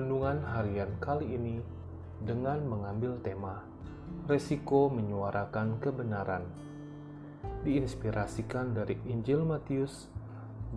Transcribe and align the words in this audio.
renungan 0.00 0.40
harian 0.56 0.96
kali 0.96 1.36
ini 1.36 1.60
dengan 2.24 2.64
mengambil 2.64 3.20
tema 3.20 3.60
Resiko 4.24 4.88
Menyuarakan 4.88 5.76
Kebenaran. 5.76 6.48
Diinspirasikan 7.60 8.72
dari 8.72 8.96
Injil 9.04 9.44
Matius 9.44 10.08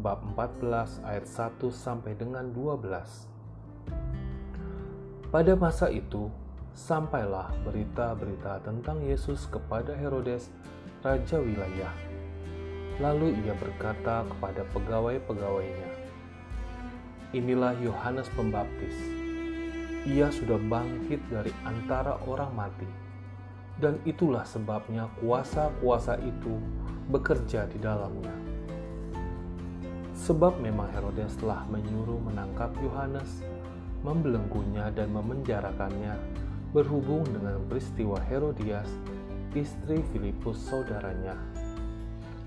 bab 0.04 0.20
14 0.36 1.00
ayat 1.08 1.24
1 1.24 1.56
sampai 1.72 2.20
dengan 2.20 2.52
12. 2.52 5.32
Pada 5.32 5.54
masa 5.56 5.88
itu, 5.88 6.28
sampailah 6.76 7.56
berita-berita 7.64 8.60
tentang 8.68 9.00
Yesus 9.08 9.48
kepada 9.48 9.96
Herodes, 9.96 10.52
raja 11.00 11.40
wilayah. 11.40 11.96
Lalu 13.00 13.40
ia 13.48 13.56
berkata 13.56 14.28
kepada 14.28 14.68
pegawai-pegawainya, 14.76 15.93
Inilah 17.34 17.74
Yohanes 17.82 18.30
Pembaptis. 18.38 18.94
Ia 20.06 20.30
sudah 20.30 20.62
bangkit 20.70 21.18
dari 21.34 21.50
antara 21.66 22.22
orang 22.30 22.54
mati, 22.54 22.86
dan 23.82 23.98
itulah 24.06 24.46
sebabnya 24.46 25.10
kuasa-kuasa 25.18 26.22
itu 26.22 26.62
bekerja 27.10 27.66
di 27.74 27.82
dalamnya. 27.82 28.38
Sebab 30.14 30.62
memang 30.62 30.94
Herodes 30.94 31.34
telah 31.42 31.66
menyuruh 31.74 32.22
menangkap 32.22 32.70
Yohanes, 32.86 33.42
membelenggunya 34.06 34.94
dan 34.94 35.10
memenjarakannya 35.10 36.14
berhubung 36.70 37.26
dengan 37.34 37.66
peristiwa 37.66 38.22
Herodias, 38.30 38.94
istri 39.58 40.06
Filipus 40.14 40.62
saudaranya. 40.70 41.34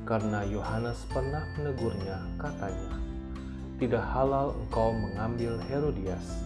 Karena 0.07 0.47
Yohanes 0.47 1.03
pernah 1.11 1.43
menegurnya, 1.59 2.23
katanya, 2.39 3.06
tidak 3.77 4.05
halal 4.09 4.57
engkau 4.57 4.97
mengambil 4.97 5.61
Herodias. 5.69 6.45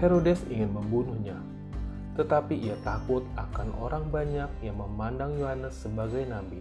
Herodes 0.00 0.44
ingin 0.48 0.72
membunuhnya, 0.72 1.36
tetapi 2.16 2.56
ia 2.56 2.76
takut 2.84 3.24
akan 3.36 3.72
orang 3.80 4.08
banyak 4.08 4.48
yang 4.64 4.76
memandang 4.80 5.36
Yohanes 5.36 5.76
sebagai 5.76 6.24
nabi. 6.24 6.60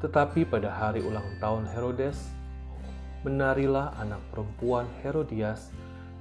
Tetapi 0.00 0.48
pada 0.48 0.72
hari 0.72 1.04
ulang 1.04 1.24
tahun 1.40 1.68
Herodes, 1.72 2.32
menarilah 3.22 3.94
anak 4.00 4.20
perempuan 4.32 4.88
Herodias 5.04 5.70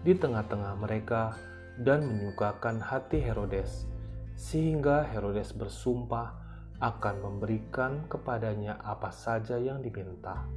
di 0.04 0.14
tengah-tengah 0.14 0.78
mereka 0.78 1.34
dan 1.80 2.06
menyukakan 2.06 2.78
hati 2.78 3.24
Herodes, 3.24 3.88
sehingga 4.36 5.08
Herodes 5.08 5.56
bersumpah 5.56 6.41
akan 6.82 7.16
memberikan 7.22 8.10
kepadanya 8.10 8.82
apa 8.82 9.14
saja 9.14 9.62
yang 9.62 9.86
diminta. 9.86 10.50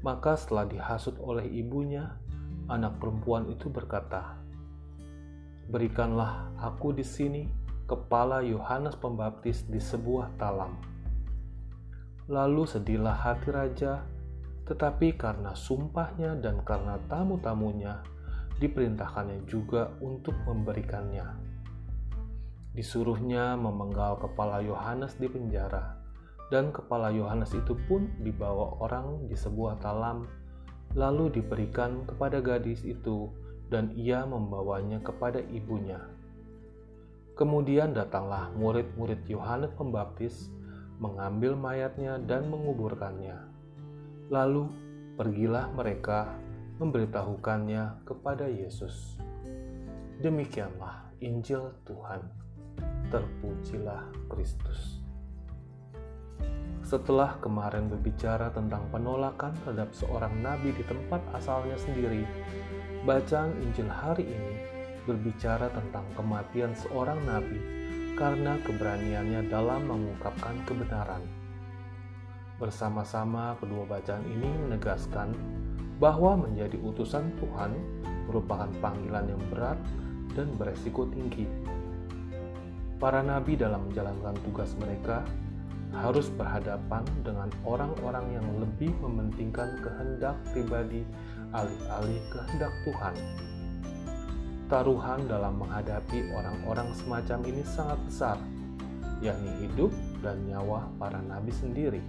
Maka 0.00 0.40
setelah 0.40 0.64
dihasut 0.64 1.20
oleh 1.20 1.44
ibunya, 1.52 2.16
anak 2.72 2.96
perempuan 2.96 3.44
itu 3.52 3.68
berkata, 3.68 4.40
Berikanlah 5.68 6.48
aku 6.58 6.96
di 6.96 7.04
sini 7.04 7.44
kepala 7.84 8.40
Yohanes 8.40 8.96
Pembaptis 8.96 9.68
di 9.68 9.78
sebuah 9.78 10.32
talam. 10.40 10.80
Lalu 12.32 12.64
sedihlah 12.64 13.14
hati 13.14 13.52
raja, 13.52 14.02
tetapi 14.64 15.20
karena 15.20 15.52
sumpahnya 15.52 16.40
dan 16.40 16.64
karena 16.64 16.96
tamu-tamunya, 17.12 18.00
diperintahkannya 18.58 19.44
juga 19.44 19.92
untuk 20.00 20.34
memberikannya 20.48 21.51
disuruhnya 22.72 23.52
memenggal 23.60 24.16
kepala 24.16 24.64
Yohanes 24.64 25.16
di 25.20 25.28
penjara, 25.28 26.00
dan 26.48 26.72
kepala 26.72 27.12
Yohanes 27.12 27.52
itu 27.52 27.76
pun 27.88 28.08
dibawa 28.24 28.80
orang 28.80 29.28
di 29.28 29.36
sebuah 29.36 29.80
talam, 29.84 30.24
lalu 30.96 31.28
diberikan 31.32 32.04
kepada 32.08 32.40
gadis 32.40 32.80
itu, 32.84 33.28
dan 33.68 33.92
ia 33.96 34.24
membawanya 34.24 35.00
kepada 35.00 35.40
ibunya. 35.52 36.00
Kemudian 37.36 37.96
datanglah 37.96 38.52
murid-murid 38.56 39.24
Yohanes 39.28 39.72
Pembaptis, 39.76 40.52
mengambil 41.00 41.56
mayatnya 41.56 42.20
dan 42.20 42.52
menguburkannya. 42.52 43.36
Lalu 44.28 44.68
pergilah 45.16 45.72
mereka 45.72 46.36
memberitahukannya 46.76 48.04
kepada 48.04 48.48
Yesus. 48.48 49.16
Demikianlah 50.20 51.10
Injil 51.18 51.74
Tuhan 51.82 52.22
terpujilah 53.12 54.08
Kristus. 54.32 55.04
Setelah 56.80 57.36
kemarin 57.44 57.92
berbicara 57.92 58.48
tentang 58.56 58.88
penolakan 58.88 59.52
terhadap 59.62 59.92
seorang 59.92 60.32
nabi 60.40 60.72
di 60.72 60.80
tempat 60.88 61.20
asalnya 61.36 61.76
sendiri, 61.76 62.24
bacaan 63.04 63.52
Injil 63.60 63.92
hari 63.92 64.32
ini 64.32 64.54
berbicara 65.04 65.68
tentang 65.76 66.08
kematian 66.16 66.72
seorang 66.72 67.20
nabi 67.28 67.60
karena 68.16 68.56
keberaniannya 68.64 69.44
dalam 69.52 69.92
mengungkapkan 69.92 70.56
kebenaran. 70.64 71.20
Bersama-sama 72.56 73.60
kedua 73.60 73.84
bacaan 73.84 74.24
ini 74.24 74.48
menegaskan 74.68 75.36
bahwa 76.00 76.48
menjadi 76.48 76.80
utusan 76.80 77.28
Tuhan 77.36 77.76
merupakan 78.24 78.72
panggilan 78.80 79.28
yang 79.28 79.42
berat 79.52 79.76
dan 80.32 80.48
beresiko 80.56 81.04
tinggi 81.12 81.44
para 83.02 83.18
nabi 83.18 83.58
dalam 83.58 83.90
menjalankan 83.90 84.38
tugas 84.46 84.78
mereka 84.78 85.26
harus 85.90 86.30
berhadapan 86.38 87.02
dengan 87.26 87.50
orang-orang 87.66 88.38
yang 88.38 88.46
lebih 88.62 88.94
mementingkan 89.02 89.74
kehendak 89.82 90.38
pribadi 90.54 91.02
alih-alih 91.50 92.22
kehendak 92.30 92.70
Tuhan. 92.86 93.14
Taruhan 94.70 95.26
dalam 95.26 95.58
menghadapi 95.58 96.30
orang-orang 96.30 96.94
semacam 96.94 97.42
ini 97.42 97.66
sangat 97.66 97.98
besar, 98.06 98.38
yakni 99.18 99.50
hidup 99.66 99.90
dan 100.22 100.38
nyawa 100.46 100.86
para 100.96 101.18
nabi 101.26 101.50
sendiri. 101.50 102.00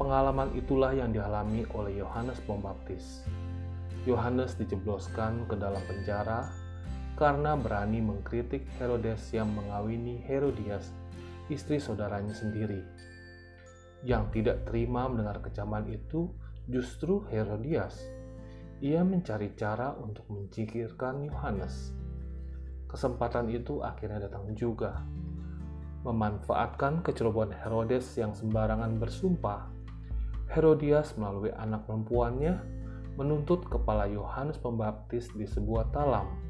Pengalaman 0.00 0.48
itulah 0.56 0.96
yang 0.96 1.12
dialami 1.12 1.68
oleh 1.76 2.00
Yohanes 2.00 2.40
Pembaptis. 2.48 3.20
Yohanes 4.08 4.56
dijebloskan 4.56 5.44
ke 5.44 5.60
dalam 5.60 5.80
penjara 5.84 6.48
karena 7.16 7.56
berani 7.56 8.04
mengkritik 8.04 8.68
Herodes 8.76 9.32
yang 9.32 9.48
mengawini 9.56 10.20
Herodias, 10.20 10.92
istri 11.48 11.80
saudaranya 11.80 12.36
sendiri. 12.36 12.84
Yang 14.04 14.24
tidak 14.36 14.68
terima 14.68 15.08
mendengar 15.08 15.40
kecaman 15.40 15.88
itu 15.88 16.28
justru 16.68 17.24
Herodias. 17.32 17.96
Ia 18.84 19.00
mencari 19.00 19.56
cara 19.56 19.96
untuk 19.96 20.28
mencikirkan 20.28 21.24
Yohanes. 21.24 21.96
Kesempatan 22.84 23.48
itu 23.48 23.80
akhirnya 23.80 24.28
datang 24.28 24.52
juga. 24.52 25.00
Memanfaatkan 26.04 27.00
kecerobohan 27.00 27.56
Herodes 27.64 28.12
yang 28.20 28.36
sembarangan 28.36 29.00
bersumpah, 29.00 29.72
Herodias 30.52 31.16
melalui 31.16 31.50
anak 31.56 31.88
perempuannya 31.88 32.60
menuntut 33.16 33.64
kepala 33.66 34.04
Yohanes 34.06 34.60
Pembaptis 34.60 35.32
di 35.34 35.48
sebuah 35.48 35.90
talam 35.90 36.45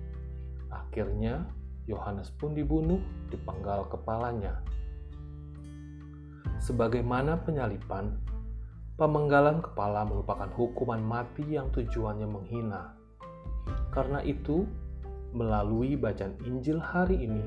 Akhirnya, 0.76 1.48
Yohanes 1.88 2.28
pun 2.36 2.52
dibunuh, 2.52 3.00
dipenggal 3.32 3.88
kepalanya. 3.88 4.60
Sebagaimana 6.60 7.40
penyalipan, 7.46 8.20
pemenggalan 9.00 9.64
kepala 9.64 10.04
merupakan 10.04 10.50
hukuman 10.52 11.00
mati 11.00 11.56
yang 11.56 11.72
tujuannya 11.72 12.28
menghina. 12.28 12.92
Karena 13.94 14.20
itu, 14.20 14.68
melalui 15.32 15.96
bacaan 15.96 16.36
Injil 16.44 16.80
hari 16.80 17.24
ini, 17.24 17.44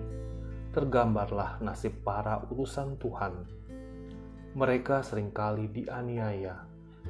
tergambarlah 0.74 1.58
nasib 1.62 2.06
para 2.06 2.46
urusan 2.50 2.98
Tuhan. 3.02 3.34
Mereka 4.54 5.06
sering 5.06 5.30
kali 5.30 5.70
dianiaya, 5.70 6.66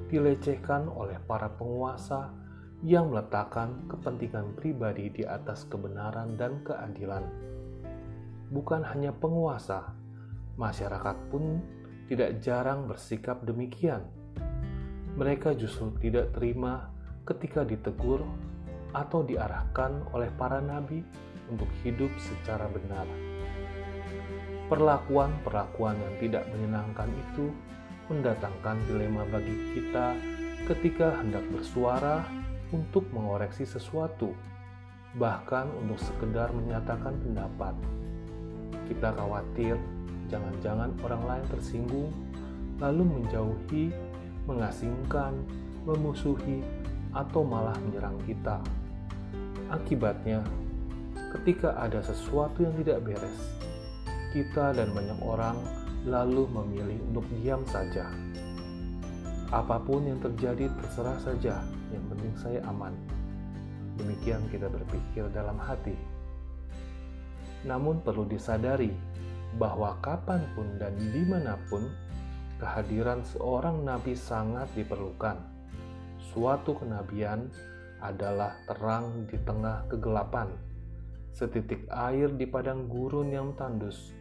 dilecehkan 0.08 0.88
oleh 0.88 1.20
para 1.24 1.52
penguasa, 1.56 2.32
yang 2.80 3.12
meletakkan 3.12 3.76
kepentingan 3.92 4.56
pribadi 4.56 5.12
di 5.12 5.24
atas 5.28 5.68
kebenaran 5.68 6.40
dan 6.40 6.64
keadilan. 6.64 7.28
Bukan 8.50 8.88
hanya 8.88 9.12
penguasa, 9.12 9.92
masyarakat 10.56 11.18
pun 11.28 11.60
tidak 12.08 12.40
jarang 12.40 12.88
bersikap 12.88 13.44
demikian. 13.44 14.08
Mereka 15.20 15.60
justru 15.60 15.92
tidak 16.00 16.32
terima 16.32 16.88
ketika 17.28 17.68
ditegur 17.68 18.24
atau 18.96 19.22
diarahkan 19.22 20.08
oleh 20.16 20.32
para 20.34 20.64
nabi 20.64 21.04
untuk 21.52 21.70
hidup 21.84 22.10
secara 22.18 22.66
benar. 22.72 23.06
Perlakuan-perlakuan 24.72 25.98
yang 25.98 26.16
tidak 26.22 26.44
menyenangkan 26.54 27.10
itu 27.10 27.52
mendatangkan 28.10 28.78
dilema 28.90 29.26
bagi 29.30 29.54
kita 29.78 30.18
ketika 30.66 31.22
hendak 31.22 31.46
bersuara 31.54 32.26
untuk 32.70 33.06
mengoreksi 33.10 33.66
sesuatu, 33.66 34.34
bahkan 35.18 35.70
untuk 35.82 35.98
sekedar 35.98 36.54
menyatakan 36.54 37.18
pendapat. 37.18 37.74
Kita 38.90 39.14
khawatir 39.14 39.78
jangan-jangan 40.30 40.94
orang 41.02 41.24
lain 41.26 41.46
tersinggung, 41.50 42.10
lalu 42.78 43.02
menjauhi, 43.06 43.90
mengasingkan, 44.46 45.34
memusuhi, 45.86 46.62
atau 47.14 47.42
malah 47.42 47.74
menyerang 47.82 48.18
kita. 48.30 48.62
Akibatnya, 49.74 50.46
ketika 51.38 51.74
ada 51.78 52.02
sesuatu 52.06 52.62
yang 52.62 52.74
tidak 52.78 53.02
beres, 53.06 53.42
kita 54.30 54.78
dan 54.78 54.94
banyak 54.94 55.18
orang 55.26 55.58
lalu 56.06 56.46
memilih 56.54 56.98
untuk 57.10 57.26
diam 57.34 57.62
saja. 57.66 58.06
Apa 59.50 59.82
pun 59.82 60.06
yang 60.06 60.22
terjadi 60.22 60.70
terserah 60.78 61.18
saja, 61.18 61.58
yang 61.90 62.06
penting 62.14 62.34
saya 62.38 62.62
aman. 62.70 62.94
Demikian 63.98 64.46
kita 64.54 64.70
berpikir 64.70 65.26
dalam 65.34 65.58
hati. 65.58 65.98
Namun 67.66 68.06
perlu 68.06 68.30
disadari 68.30 68.94
bahwa 69.58 69.98
kapan 70.06 70.46
pun 70.54 70.78
dan 70.78 70.94
di 70.94 71.26
mana 71.26 71.58
pun 71.66 71.82
kehadiran 72.62 73.26
seorang 73.26 73.82
nabi 73.82 74.14
sangat 74.14 74.70
diperlukan. 74.78 75.42
Suatu 76.30 76.78
kenabian 76.78 77.50
adalah 78.06 78.54
terang 78.70 79.26
di 79.26 79.38
tengah 79.42 79.90
kegelapan, 79.90 80.54
setitik 81.34 81.90
air 81.90 82.30
di 82.38 82.46
padang 82.46 82.86
gurun 82.86 83.34
yang 83.34 83.58
tandus, 83.58 84.14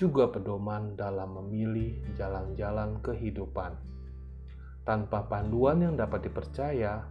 juga 0.00 0.32
pedoman 0.32 0.96
dalam 0.96 1.44
memilih 1.44 2.00
jalan-jalan 2.16 2.98
kehidupan. 3.04 3.92
Tanpa 4.82 5.30
panduan 5.30 5.78
yang 5.78 5.94
dapat 5.94 6.26
dipercaya, 6.26 7.06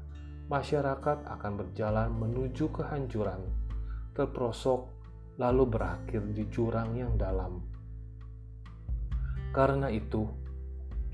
masyarakat 0.51 1.23
akan 1.23 1.51
berjalan 1.55 2.11
menuju 2.11 2.67
kehancuran, 2.75 3.39
terprosok, 4.11 4.91
lalu 5.39 5.63
berakhir 5.71 6.21
di 6.35 6.43
jurang 6.51 6.91
yang 6.99 7.15
dalam. 7.15 7.63
Karena 9.55 9.87
itu, 9.87 10.27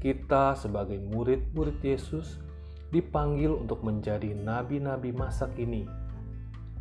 kita 0.01 0.57
sebagai 0.57 0.97
murid-murid 0.97 1.77
Yesus 1.81 2.41
dipanggil 2.89 3.53
untuk 3.53 3.85
menjadi 3.85 4.33
nabi-nabi 4.33 5.13
masa 5.13 5.49
kini. 5.53 5.85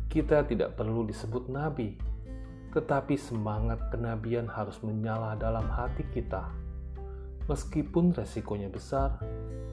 Kita 0.09 0.45
tidak 0.45 0.73
perlu 0.77 1.05
disebut 1.05 1.49
nabi, 1.49 1.97
tetapi 2.73 3.17
semangat 3.17 3.89
kenabian 3.93 4.49
harus 4.49 4.81
menyala 4.81 5.37
dalam 5.37 5.65
hati 5.65 6.05
kita. 6.13 6.49
Meskipun 7.49 8.13
resikonya 8.13 8.69
besar, 8.69 9.17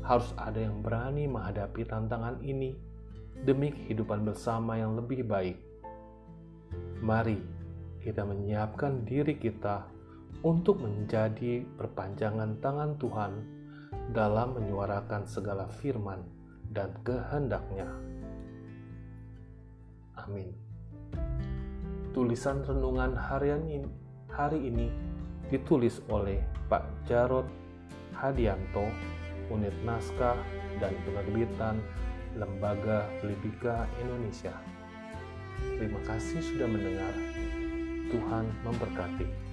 harus 0.05 0.31
ada 0.37 0.61
yang 0.61 0.85
berani 0.85 1.25
menghadapi 1.25 1.89
tantangan 1.89 2.41
ini 2.45 2.77
demi 3.45 3.73
kehidupan 3.73 4.25
bersama 4.25 4.77
yang 4.77 4.97
lebih 4.97 5.25
baik. 5.25 5.59
Mari 7.01 7.41
kita 8.05 8.25
menyiapkan 8.25 9.09
diri 9.09 9.41
kita 9.41 9.89
untuk 10.45 10.85
menjadi 10.85 11.65
perpanjangan 11.81 12.61
tangan 12.61 13.01
Tuhan 13.01 13.33
dalam 14.12 14.61
menyuarakan 14.61 15.25
segala 15.25 15.65
firman 15.81 16.21
dan 16.69 16.93
kehendaknya. 17.01 17.89
Amin. 20.21 20.53
Tulisan 22.12 22.62
renungan 22.62 23.17
harian 23.17 23.65
ini, 23.67 23.91
hari 24.31 24.69
ini 24.69 24.87
ditulis 25.49 26.05
oleh 26.12 26.45
Pak 26.69 27.09
Jarod 27.09 27.49
Hadianto, 28.15 28.87
Unit 29.52 29.75
Naskah 29.85 30.38
dan 30.81 30.94
Penerbitan 31.05 31.82
Lembaga 32.35 33.06
Libika 33.23 33.87
Indonesia. 34.02 34.55
Terima 35.79 36.00
kasih 36.06 36.41
sudah 36.43 36.67
mendengar. 36.67 37.14
Tuhan 38.11 38.44
memberkati. 38.62 39.44